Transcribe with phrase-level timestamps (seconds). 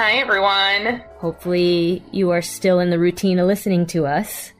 [0.00, 1.02] Hi, everyone.
[1.16, 4.52] Hopefully, you are still in the routine of listening to us.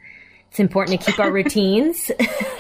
[0.51, 2.11] It's important to keep our routines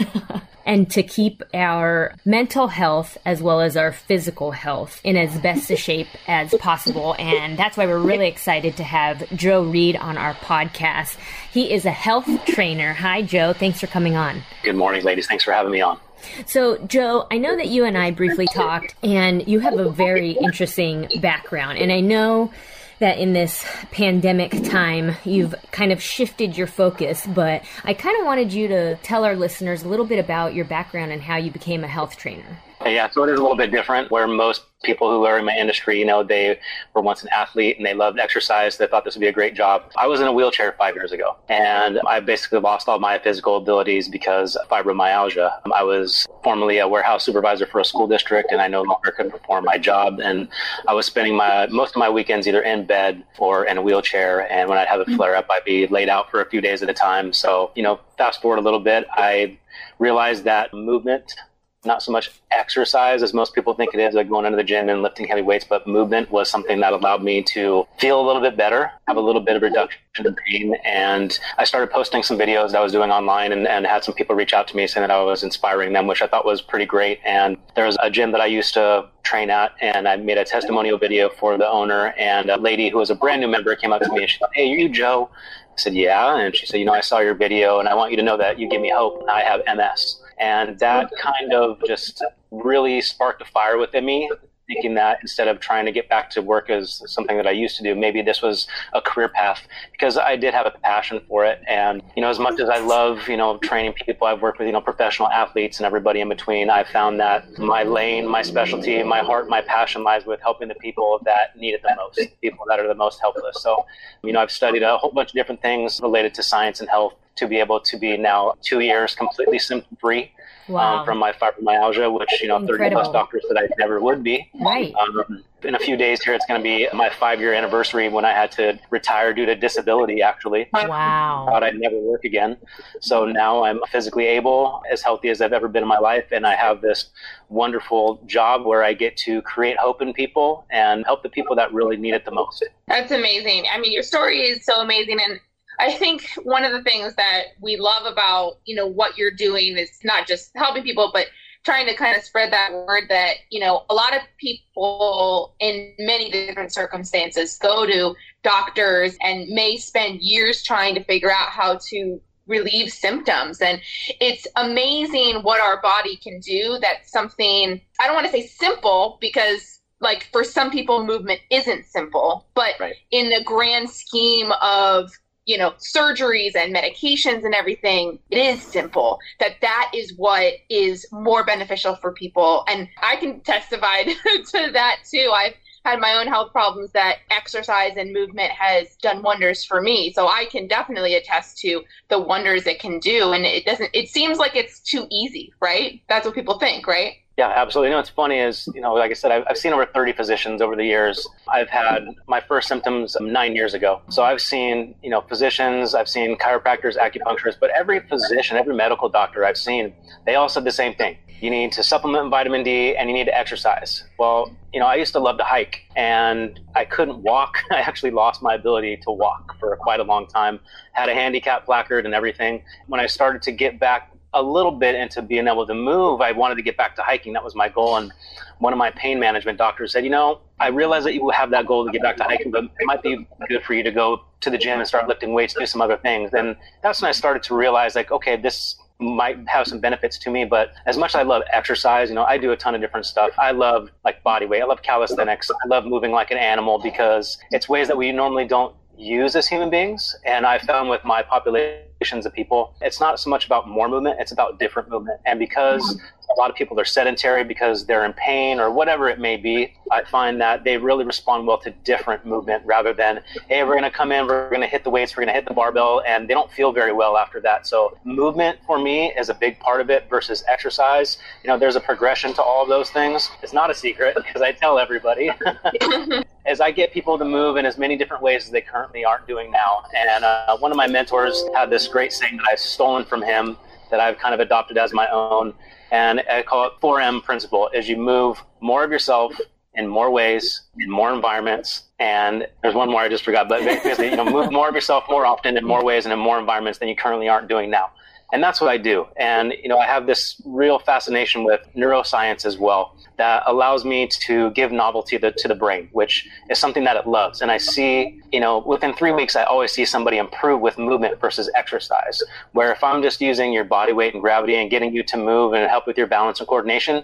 [0.64, 5.72] and to keep our mental health as well as our physical health in as best
[5.72, 7.16] a shape as possible.
[7.18, 11.16] And that's why we're really excited to have Joe Reed on our podcast.
[11.50, 12.92] He is a health trainer.
[12.92, 13.54] Hi, Joe.
[13.54, 14.44] Thanks for coming on.
[14.62, 15.26] Good morning, ladies.
[15.26, 15.98] Thanks for having me on.
[16.46, 20.32] So, Joe, I know that you and I briefly talked, and you have a very
[20.32, 21.78] interesting background.
[21.78, 22.52] And I know
[22.98, 28.26] that in this pandemic time, you've kind of shifted your focus, but I kind of
[28.26, 31.50] wanted you to tell our listeners a little bit about your background and how you
[31.50, 32.58] became a health trainer.
[32.98, 35.56] Yeah, so it is a little bit different where most people who are in my
[35.56, 36.58] industry, you know, they
[36.94, 38.76] were once an athlete and they loved exercise.
[38.76, 39.90] They thought this would be a great job.
[39.96, 43.56] I was in a wheelchair five years ago and I basically lost all my physical
[43.56, 45.60] abilities because of fibromyalgia.
[45.72, 49.30] I was formerly a warehouse supervisor for a school district and I no longer could
[49.30, 50.20] perform my job.
[50.20, 50.48] And
[50.86, 54.50] I was spending my, most of my weekends either in bed or in a wheelchair.
[54.50, 55.16] And when I'd have a mm.
[55.16, 57.32] flare up, I'd be laid out for a few days at a time.
[57.32, 59.58] So, you know, fast forward a little bit, I
[59.98, 61.34] realized that movement
[61.84, 64.88] not so much exercise as most people think it is, like going into the gym
[64.88, 68.42] and lifting heavy weights, but movement was something that allowed me to feel a little
[68.42, 70.74] bit better, have a little bit of reduction in pain.
[70.84, 74.14] And I started posting some videos that I was doing online and, and had some
[74.14, 76.60] people reach out to me saying that I was inspiring them, which I thought was
[76.60, 77.20] pretty great.
[77.24, 80.44] And there was a gym that I used to train at and I made a
[80.44, 83.92] testimonial video for the owner and a lady who was a brand new member came
[83.92, 85.30] up to me and she said, Hey, are you Joe?
[85.32, 86.38] I said, Yeah.
[86.38, 88.36] And she said, You know, I saw your video and I want you to know
[88.36, 89.22] that you give me hope.
[89.28, 90.20] I have MS.
[90.40, 94.30] And that kind of just really sparked a fire within me,
[94.68, 97.76] thinking that instead of trying to get back to work as something that I used
[97.78, 101.46] to do, maybe this was a career path because I did have a passion for
[101.46, 101.60] it.
[101.66, 104.66] And, you know, as much as I love, you know, training people, I've worked with,
[104.66, 106.68] you know, professional athletes and everybody in between.
[106.68, 110.74] I found that my lane, my specialty, my heart, my passion lies with helping the
[110.74, 113.62] people that need it the most, people that are the most helpless.
[113.62, 113.86] So,
[114.22, 117.14] you know, I've studied a whole bunch of different things related to science and health
[117.38, 120.32] to be able to be now two years completely symptom free
[120.68, 120.98] um, wow.
[120.98, 122.84] um, from my fibromyalgia, which you know Incredible.
[122.84, 124.50] 30 plus doctors said I never would be.
[124.60, 124.94] Right.
[124.94, 128.24] Um, in a few days here, it's going to be my five year anniversary when
[128.24, 130.22] I had to retire due to disability.
[130.22, 131.46] Actually, wow.
[131.48, 132.56] I thought I'd never work again.
[133.00, 136.46] So now I'm physically able, as healthy as I've ever been in my life, and
[136.46, 137.06] I have this
[137.48, 141.72] wonderful job where I get to create hope in people and help the people that
[141.72, 142.64] really need it the most.
[142.86, 143.64] That's amazing.
[143.72, 145.40] I mean, your story is so amazing, and
[145.78, 149.76] I think one of the things that we love about, you know, what you're doing
[149.76, 151.26] is not just helping people, but
[151.64, 155.92] trying to kind of spread that word that, you know, a lot of people in
[155.98, 161.78] many different circumstances go to doctors and may spend years trying to figure out how
[161.88, 163.60] to relieve symptoms.
[163.60, 163.80] And
[164.20, 166.78] it's amazing what our body can do.
[166.80, 171.84] That's something, I don't want to say simple because like for some people movement isn't
[171.84, 172.94] simple but right.
[173.10, 175.10] in the grand scheme of
[175.48, 179.18] you know surgeries and medications and everything it is simple.
[179.40, 182.64] That that is what is more beneficial for people.
[182.68, 185.32] And i can testify to that too.
[185.34, 185.54] I've
[185.84, 190.12] had my own health problems that exercise and movement has done wonders for me.
[190.12, 193.32] So i can definitely attest to the wonders it can do.
[193.32, 196.02] And it doesn't it seems like it's too easy right?
[196.08, 197.90] That's what people think right yeah, absolutely.
[197.90, 200.12] You know, what's funny is, you know, like I said, I've, I've, seen over 30
[200.12, 201.24] physicians over the years.
[201.46, 204.02] I've had my first symptoms nine years ago.
[204.10, 209.08] So I've seen, you know, physicians, I've seen chiropractors, acupuncturists, but every physician, every medical
[209.08, 209.94] doctor I've seen,
[210.26, 211.16] they all said the same thing.
[211.40, 214.02] You need to supplement vitamin D and you need to exercise.
[214.18, 217.58] Well, you know, I used to love to hike and I couldn't walk.
[217.70, 220.58] I actually lost my ability to walk for quite a long time.
[220.92, 222.64] Had a handicap placard and everything.
[222.88, 226.32] When I started to get back a little bit into being able to move, I
[226.32, 227.32] wanted to get back to hiking.
[227.32, 227.96] That was my goal.
[227.96, 228.12] And
[228.58, 231.66] one of my pain management doctors said, you know, I realize that you have that
[231.66, 234.24] goal to get back to hiking, but it might be good for you to go
[234.40, 236.34] to the gym and start lifting weights, do some other things.
[236.34, 240.30] And that's when I started to realize, like, okay, this might have some benefits to
[240.30, 242.80] me, but as much as I love exercise, you know, I do a ton of
[242.80, 243.30] different stuff.
[243.38, 244.60] I love like body weight.
[244.60, 245.50] I love calisthenics.
[245.50, 249.46] I love moving like an animal because it's ways that we normally don't use as
[249.46, 250.16] human beings.
[250.24, 254.20] And I found with my population of people, it's not so much about more movement,
[254.20, 255.20] it's about different movement.
[255.26, 256.00] And because
[256.30, 259.74] a lot of people are sedentary because they're in pain or whatever it may be,
[259.90, 263.82] I find that they really respond well to different movement rather than, hey, we're going
[263.82, 266.02] to come in, we're going to hit the weights, we're going to hit the barbell,
[266.06, 267.66] and they don't feel very well after that.
[267.66, 271.18] So, movement for me is a big part of it versus exercise.
[271.42, 273.30] You know, there's a progression to all of those things.
[273.42, 275.30] It's not a secret because I tell everybody.
[276.48, 279.26] as I get people to move in as many different ways as they currently aren't
[279.26, 279.82] doing now.
[279.94, 283.56] And uh, one of my mentors had this great saying that I've stolen from him
[283.90, 285.54] that I've kind of adopted as my own
[285.90, 289.32] and I call it 4M principle is you move more of yourself
[289.74, 291.84] in more ways, in more environments.
[291.98, 295.04] And there's one more I just forgot, but basically, you know, move more of yourself
[295.08, 297.90] more often in more ways and in more environments than you currently aren't doing now.
[298.32, 299.06] And that's what I do.
[299.16, 304.06] And, you know, I have this real fascination with neuroscience as well that allows me
[304.06, 307.40] to give novelty to, to the brain, which is something that it loves.
[307.40, 311.20] And I see, you know, within three weeks, I always see somebody improve with movement
[311.20, 312.22] versus exercise.
[312.52, 315.52] Where if I'm just using your body weight and gravity and getting you to move
[315.52, 317.02] and help with your balance and coordination,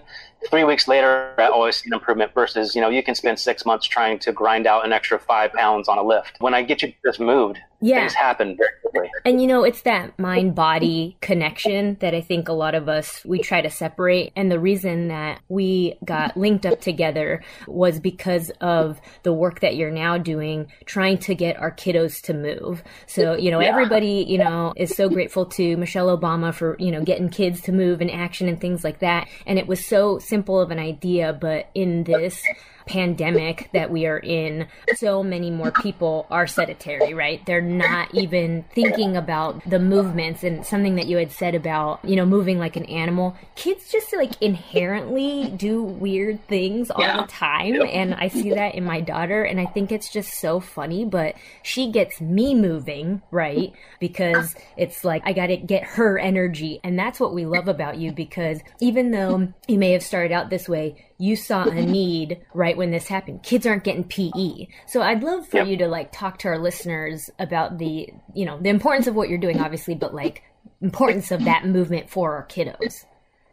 [0.49, 3.65] three weeks later, I always see an improvement versus, you know, you can spend six
[3.65, 6.37] months trying to grind out an extra five pounds on a lift.
[6.39, 7.99] When I get you just moved, yeah.
[7.99, 9.09] things happen very quickly.
[9.25, 13.23] And you know, it's that mind body connection that I think a lot of us,
[13.25, 14.31] we try to separate.
[14.35, 19.75] And the reason that we got linked up together was because of the work that
[19.75, 22.83] you're now doing, trying to get our kiddos to move.
[23.07, 23.69] So, you know, yeah.
[23.69, 27.71] everybody, you know, is so grateful to Michelle Obama for, you know, getting kids to
[27.71, 29.27] move and action and things like that.
[29.45, 32.43] And it was so simple of an idea, but in this
[32.85, 37.45] pandemic that we are in, so many more people are sedentary, right?
[37.45, 42.15] They're not even thinking about the movements and something that you had said about, you
[42.15, 43.35] know, moving like an animal.
[43.55, 47.21] Kids just like inherently do weird things all yeah.
[47.21, 47.81] the time.
[47.81, 49.43] And I see that in my daughter.
[49.43, 53.73] And I think it's just so funny, but she gets me moving, right?
[53.99, 56.79] Because it's like, I got to get her energy.
[56.83, 60.49] And that's what we love about you because even though you may have started out
[60.49, 61.91] this way, you saw a mm-hmm.
[61.91, 63.43] need right when this happened.
[63.43, 64.67] Kids aren't getting PE.
[64.87, 65.67] So I'd love for yep.
[65.67, 69.29] you to like talk to our listeners about the, you know, the importance of what
[69.29, 70.43] you're doing, obviously, but like
[70.81, 73.05] importance of that movement for our kiddos.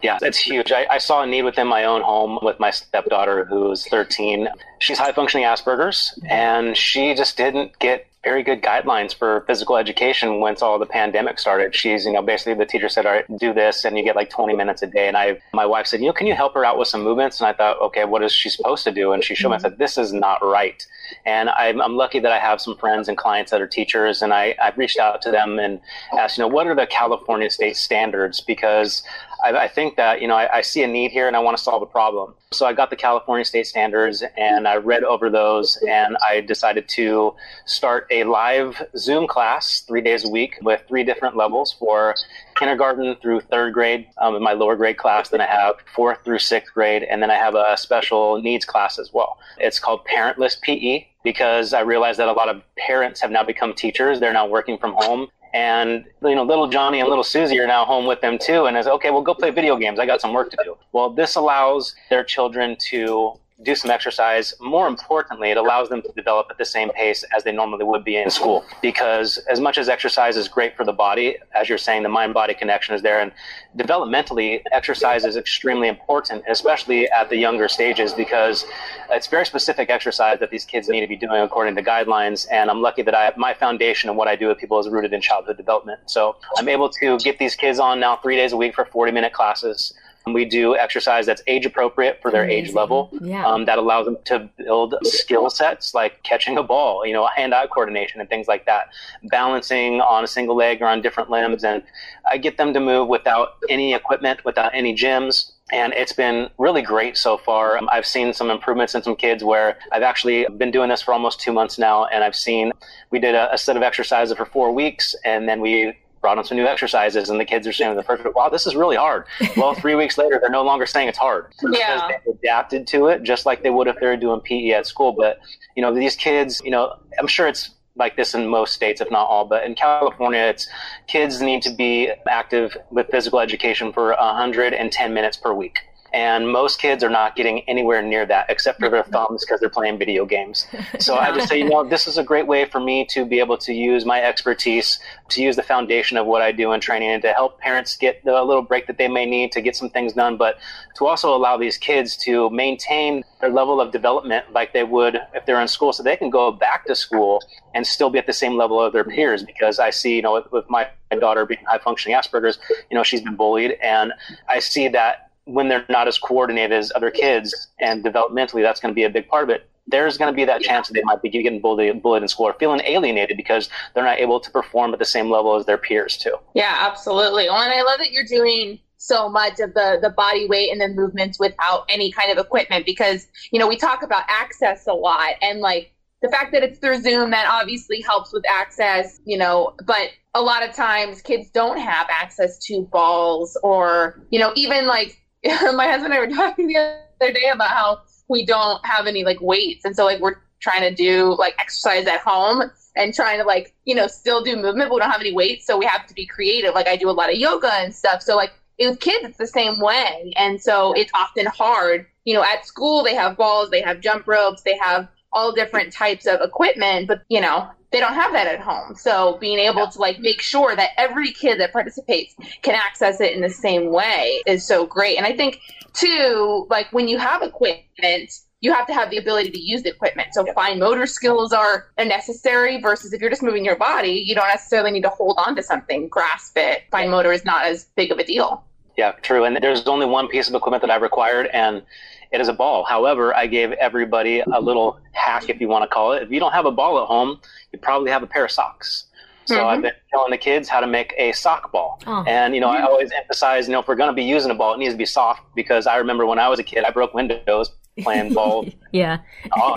[0.03, 0.73] Yeah, it's huge.
[0.73, 4.49] I, I, saw a need within my own home with my stepdaughter who's 13.
[4.81, 10.39] She's high functioning Asperger's and she just didn't get very good guidelines for physical education
[10.39, 11.75] once all the pandemic started.
[11.75, 14.31] She's, you know, basically the teacher said, all right, do this and you get like
[14.31, 15.09] 20 minutes a day.
[15.09, 17.41] And I, my wife said, you know, can you help her out with some movements?
[17.41, 19.13] And I thought, okay, what is she supposed to do?
[19.13, 19.63] And she showed me, I mm-hmm.
[19.71, 20.87] said, this is not right.
[21.27, 24.33] And I'm, I'm lucky that I have some friends and clients that are teachers and
[24.33, 25.81] I, I've reached out to them and
[26.17, 28.41] asked, you know, what are the California state standards?
[28.41, 29.03] Because
[29.43, 31.57] I, I think that you know I, I, see a need here and I want
[31.57, 32.35] to solve a problem.
[32.53, 36.89] So I got the California state standards and I read over those and I decided
[36.91, 37.35] to
[37.65, 42.15] start a live Zoom class three days a week with three different levels for
[42.57, 45.31] kindergarten through third grade um, in my lower grade class.
[45.31, 48.99] Then I have fourth through sixth grade, and then I have a special needs class
[48.99, 49.39] as well.
[49.59, 53.73] It's called Parentless PE because I realized that a lot of parents have now become
[53.73, 54.21] teachers.
[54.21, 57.85] They're now working from home and you know, little Johnny and little Susie are now
[57.85, 58.65] home with them too.
[58.65, 59.99] And is okay, well, go play video games.
[59.99, 60.77] I got some work to do.
[60.93, 64.55] Well, this allows their children to do some exercise.
[64.61, 68.05] More importantly, it allows them to develop at the same pace as they normally would
[68.05, 68.65] be in school.
[68.81, 72.35] Because as much as exercise is great for the body, as you're saying, the mind
[72.35, 73.21] body connection is there.
[73.21, 73.33] And
[73.77, 78.65] developmentally, exercise is extremely important, especially at the younger stages, because
[79.11, 82.47] it's very specific exercise that these kids need to be doing according to guidelines.
[82.51, 85.13] And I'm lucky that I my foundation and what I do with people is rooted
[85.13, 86.01] in childhood development.
[86.07, 89.13] So I'm able to get these kids on now three days a week for 40
[89.13, 89.95] minute classes.
[90.27, 92.67] We do exercise that's age appropriate for their Amazing.
[92.67, 93.11] age level.
[93.21, 93.47] Yeah.
[93.47, 97.67] Um, that allows them to build skill sets like catching a ball, you know, hand-eye
[97.69, 98.89] coordination and things like that,
[99.25, 101.83] balancing on a single leg or on different limbs, and
[102.31, 105.53] I get them to move without any equipment, without any gyms.
[105.73, 107.79] And it's been really great so far.
[107.79, 111.15] Um, I've seen some improvements in some kids where I've actually been doing this for
[111.15, 112.05] almost two months now.
[112.07, 112.73] And I've seen,
[113.11, 116.45] we did a, a set of exercises for four weeks and then we brought on
[116.45, 119.27] some new exercises and the kids are saying the first wow this is really hard.
[119.57, 121.53] Well three weeks later they're no longer saying it's hard.
[121.73, 122.07] Yeah.
[122.07, 124.87] because they adapted to it just like they would if they were doing pe at
[124.87, 125.13] school.
[125.13, 125.39] But
[125.77, 129.11] you know these kids you know i'm sure it's like this in most states if
[129.11, 130.69] not all but in california it's
[131.07, 135.79] kids need to be active with physical education for 110 minutes per week
[136.13, 139.71] and most kids are not getting anywhere near that except for their thumbs because they're
[139.71, 140.67] playing video games.
[140.99, 143.39] So I just say, you know, this is a great way for me to be
[143.39, 144.99] able to use my expertise,
[145.31, 148.25] to use the foundation of what I do in training, and to help parents get
[148.25, 150.59] the little break that they may need to get some things done, but
[150.97, 155.47] to also allow these kids to maintain their level of development like they would if
[155.47, 157.43] they're in school, so they can go back to school
[157.75, 159.43] and still be at the same level of their peers.
[159.43, 160.89] Because I see, you know, with, with my
[161.19, 162.59] daughter being high functioning Asperger's,
[162.91, 163.73] you know, she's been bullied.
[163.83, 164.13] And
[164.49, 168.93] I see that when they're not as coordinated as other kids and developmentally, that's going
[168.93, 169.69] to be a big part of it.
[169.87, 172.47] There's going to be that chance that they might be getting bullied, bullied in school
[172.47, 175.79] or feeling alienated because they're not able to perform at the same level as their
[175.79, 176.37] peers too.
[176.55, 177.49] Yeah, absolutely.
[177.49, 180.81] Well, and I love that you're doing so much of the the body weight and
[180.81, 184.93] the movements without any kind of equipment because you know we talk about access a
[184.93, 189.37] lot and like the fact that it's through Zoom that obviously helps with access, you
[189.37, 194.53] know, but a lot of times kids don't have access to balls or, you know,
[194.55, 195.21] even like
[195.75, 199.25] my husband and I were talking the other day about how we don't have any
[199.25, 199.85] like weights.
[199.85, 203.75] And so like we're trying to do like exercise at home and trying to like,
[203.85, 205.67] you know, still do movement, but we don't have any weights.
[205.67, 206.75] So we have to be creative.
[206.75, 208.23] Like I do a lot of yoga and stuff.
[208.23, 210.33] So like with kids, it's the same way.
[210.37, 212.07] And so it's often hard.
[212.25, 215.93] You know, at school, they have balls, they have jump ropes, they have all different
[215.93, 218.95] types of equipment, but you know, they don't have that at home.
[218.95, 223.33] So being able to like make sure that every kid that participates can access it
[223.33, 225.19] in the same way is so great.
[225.19, 225.61] And I think
[225.93, 229.91] too, like when you have equipment, you have to have the ability to use the
[229.91, 230.29] equipment.
[230.33, 234.49] So fine motor skills are necessary versus if you're just moving your body, you don't
[234.49, 236.85] necessarily need to hold on to something, grasp it.
[236.91, 238.65] Fine motor is not as big of a deal.
[238.97, 239.45] Yeah, true.
[239.45, 241.83] And there's only one piece of equipment that I required, and
[242.31, 242.85] it is a ball.
[242.85, 246.23] However, I gave everybody a little hack, if you want to call it.
[246.23, 247.41] If you don't have a ball at home,
[247.73, 249.07] you probably have a pair of socks.
[249.45, 249.67] So mm-hmm.
[249.67, 252.01] I've been telling the kids how to make a sock ball.
[252.07, 252.25] Oh.
[252.27, 254.55] And, you know, I always emphasize, you know, if we're going to be using a
[254.55, 256.91] ball, it needs to be soft because I remember when I was a kid, I
[256.91, 259.19] broke windows playing ball yeah.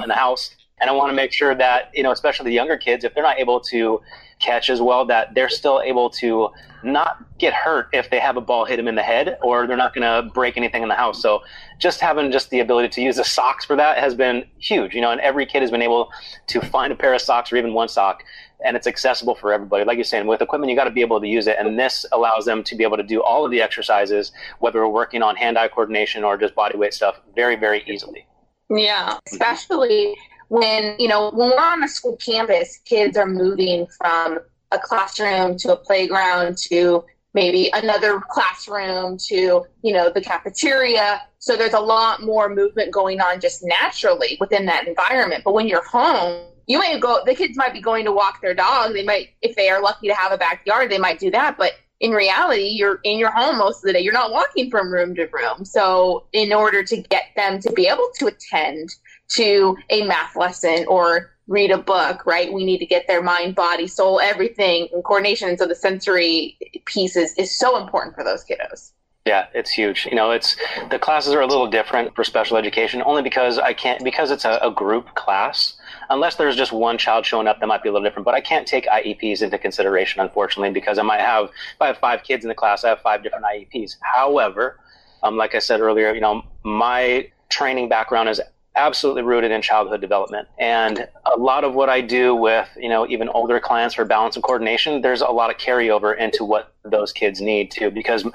[0.03, 0.55] in the house.
[0.81, 3.23] And I want to make sure that, you know, especially the younger kids, if they're
[3.23, 4.01] not able to
[4.39, 6.49] catch as well, that they're still able to
[6.83, 9.77] not get hurt if they have a ball hit them in the head or they're
[9.77, 11.21] not going to break anything in the house.
[11.21, 11.41] So
[11.79, 15.01] just having just the ability to use the socks for that has been huge, you
[15.01, 16.11] know, and every kid has been able
[16.47, 18.23] to find a pair of socks or even one sock
[18.63, 19.85] and it's accessible for everybody.
[19.85, 21.57] Like you're saying, with equipment, you got to be able to use it.
[21.59, 24.93] And this allows them to be able to do all of the exercises, whether we're
[24.93, 28.25] working on hand eye coordination or just body weight stuff, very, very easily.
[28.69, 30.15] Yeah, especially
[30.49, 34.39] when, you know, when we're on a school campus, kids are moving from
[34.71, 41.21] a classroom to a playground to maybe another classroom to, you know, the cafeteria.
[41.39, 45.43] So there's a lot more movement going on just naturally within that environment.
[45.43, 48.53] But when you're home, you might go, the kids might be going to walk their
[48.53, 48.93] dog.
[48.93, 51.57] They might, if they are lucky to have a backyard, they might do that.
[51.57, 53.99] But in reality, you're in your home most of the day.
[53.99, 55.65] You're not walking from room to room.
[55.65, 58.95] So in order to get them to be able to attend
[59.29, 62.51] to a math lesson or read a book, right?
[62.51, 65.57] We need to get their mind, body, soul, everything in coordination.
[65.57, 68.91] So the sensory pieces is so important for those kiddos.
[69.25, 70.05] Yeah, it's huge.
[70.05, 70.55] You know, it's
[70.91, 74.45] the classes are a little different for special education only because I can't because it's
[74.45, 75.77] a, a, group class.
[76.11, 78.23] Unless there's just one child showing up, that might be a little different.
[78.23, 81.97] But I can't take IEPs into consideration, unfortunately, because I might have if I have
[81.97, 83.95] five kids in the class, I have five different IEPs.
[84.01, 84.79] However,
[85.23, 88.39] um, like I said earlier, you know, my training background is
[88.75, 90.47] absolutely rooted in childhood development.
[90.59, 94.35] And a lot of what I do with, you know, even older clients for balance
[94.35, 97.89] and coordination, there's a lot of carryover into what those kids need too.
[97.89, 98.25] Because,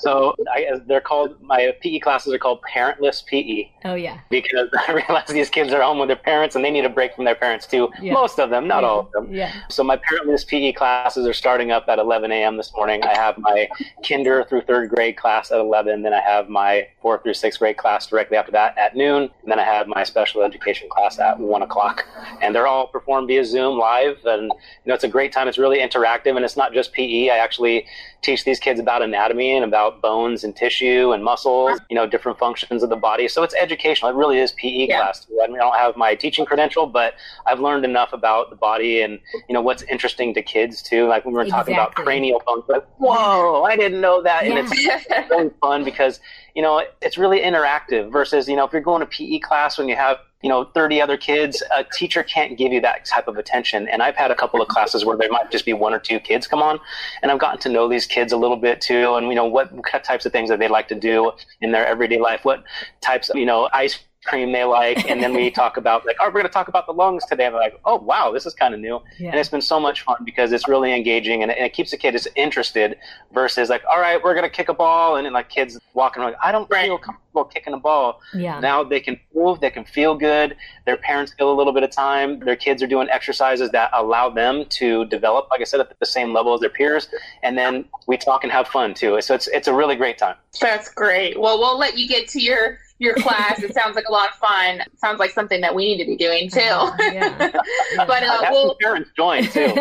[0.00, 3.70] So I, they're called my PE classes are called parentless PE.
[3.84, 4.20] Oh yeah.
[4.30, 7.14] Because I realize these kids are home with their parents and they need a break
[7.14, 7.90] from their parents too.
[8.00, 8.12] Yeah.
[8.12, 8.88] Most of them, not yeah.
[8.88, 9.32] all of them.
[9.32, 9.52] Yeah.
[9.68, 12.56] So my parentless PE classes are starting up at 11 a.m.
[12.56, 13.02] this morning.
[13.02, 13.68] I have my
[14.06, 16.02] kinder through third grade class at 11.
[16.02, 19.30] Then I have my fourth through sixth grade class directly after that at noon.
[19.42, 22.04] And then I have my special education class at one o'clock.
[22.40, 24.18] And they're all performed via Zoom live.
[24.24, 25.48] And you know, it's a great time.
[25.48, 27.28] It's really interactive and it's not just PE.
[27.28, 27.86] I actually
[28.22, 31.84] teach these kids about anatomy and about bones and tissue and muscles, uh-huh.
[31.90, 33.28] you know, different functions of the body.
[33.28, 34.10] So it's educational.
[34.10, 34.96] It really is PE yeah.
[34.96, 35.26] class.
[35.42, 37.14] I, mean, I don't have my teaching credential, but
[37.46, 41.06] I've learned enough about the body and, you know, what's interesting to kids too.
[41.06, 41.74] Like when we were exactly.
[41.74, 44.44] talking about cranial bones, like, whoa, I didn't know that.
[44.44, 44.58] Yeah.
[44.58, 46.20] And it's really fun because,
[46.54, 49.88] you know, it's really interactive versus, you know, if you're going to PE class when
[49.88, 53.36] you have you know 30 other kids a teacher can't give you that type of
[53.36, 53.88] attention.
[53.88, 56.20] And i've had a couple of classes where there might just be one or two
[56.20, 56.78] kids come on
[57.22, 59.72] and i've gotten to know these kids a little bit too and you know what
[60.04, 62.64] types of things that they like to do in their everyday life what
[63.00, 66.26] types of you know ice cream they like, and then we talk about like, oh,
[66.26, 67.46] we're going to talk about the lungs today.
[67.46, 69.30] And they're like, oh, wow, this is kind of new, yeah.
[69.30, 71.90] and it's been so much fun because it's really engaging and it, and it keeps
[71.90, 72.96] the kids interested.
[73.32, 76.22] Versus like, all right, we're going to kick a ball, and then like kids walking
[76.22, 76.86] like, I don't right.
[76.86, 78.20] feel comfortable kicking a ball.
[78.34, 78.60] Yeah.
[78.60, 80.56] Now they can move, they can feel good.
[80.84, 82.40] Their parents feel a little bit of time.
[82.40, 86.06] Their kids are doing exercises that allow them to develop, like I said, at the
[86.06, 87.08] same level as their peers,
[87.42, 89.20] and then we talk and have fun too.
[89.20, 90.36] So it's it's a really great time.
[90.60, 91.38] That's great.
[91.38, 93.62] Well, we'll let you get to your your class.
[93.62, 94.80] It sounds like a lot of fun.
[94.80, 96.60] It sounds like something that we need to be doing too.
[96.60, 97.50] yeah.
[97.96, 99.72] but uh, we'll, parents join too.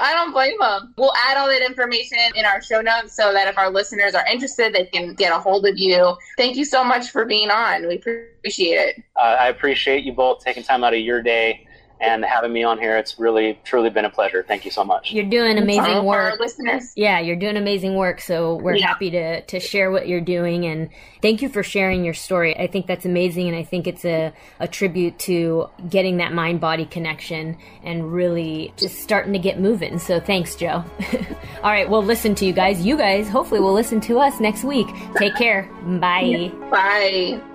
[0.00, 0.94] I don't blame them.
[0.96, 4.26] We'll add all that information in our show notes so that if our listeners are
[4.26, 6.16] interested, they can get a hold of you.
[6.36, 7.86] Thank you so much for being on.
[7.88, 9.02] We appreciate it.
[9.16, 11.66] Uh, I appreciate you both taking time out of your day
[12.00, 12.96] and having me on here.
[12.98, 14.44] It's really, truly been a pleasure.
[14.46, 15.12] Thank you so much.
[15.12, 16.38] You're doing amazing work.
[16.40, 16.92] listeners.
[16.96, 18.20] Yeah, you're doing amazing work.
[18.20, 18.86] So we're yeah.
[18.86, 20.66] happy to, to share what you're doing.
[20.66, 20.90] And
[21.22, 22.56] thank you for sharing your story.
[22.56, 23.48] I think that's amazing.
[23.48, 28.72] And I think it's a, a tribute to getting that mind body connection and really
[28.76, 29.98] just starting to get moving.
[29.98, 30.84] So thanks, Joe.
[31.62, 32.84] All right, we'll listen to you guys.
[32.84, 34.88] You guys hopefully will listen to us next week.
[35.16, 35.70] Take care.
[36.00, 36.52] Bye.
[36.70, 37.53] Bye.